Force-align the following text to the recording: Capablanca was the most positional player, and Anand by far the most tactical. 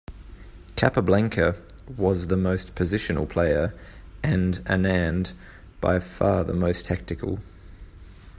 Capablanca 0.75 1.55
was 1.95 2.25
the 2.25 2.35
most 2.35 2.73
positional 2.73 3.29
player, 3.29 3.71
and 4.23 4.55
Anand 4.65 5.33
by 5.79 5.99
far 5.99 6.43
the 6.43 6.53
most 6.55 6.87
tactical. 6.87 7.37